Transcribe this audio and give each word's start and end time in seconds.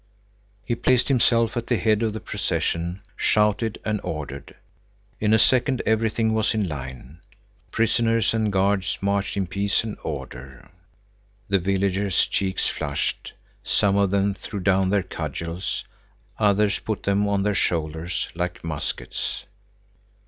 He 0.65 0.73
placed 0.73 1.09
himself 1.09 1.55
at 1.55 1.67
the 1.67 1.77
head 1.77 2.01
of 2.01 2.13
the 2.13 2.19
procession, 2.19 3.01
shouted 3.15 3.79
and 3.85 4.01
ordered. 4.03 4.55
In 5.19 5.31
a 5.31 5.37
second 5.37 5.83
everything 5.85 6.33
was 6.33 6.55
in 6.55 6.67
line. 6.67 7.19
Prisoners 7.69 8.33
and 8.33 8.51
guards 8.51 8.97
marched 8.99 9.37
in 9.37 9.45
peace 9.45 9.83
and 9.83 9.95
order. 10.03 10.71
The 11.49 11.59
villagers' 11.59 12.25
cheeks 12.25 12.67
flushed; 12.67 13.33
some 13.63 13.95
of 13.95 14.09
them 14.09 14.33
threw 14.33 14.59
down 14.59 14.89
their 14.89 15.03
cudgels; 15.03 15.83
others 16.39 16.79
put 16.79 17.03
them 17.03 17.27
on 17.27 17.43
their 17.43 17.53
shoulders 17.53 18.27
like 18.33 18.63
muskets. 18.63 19.45